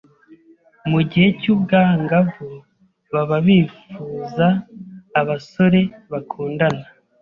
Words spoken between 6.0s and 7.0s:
bakundana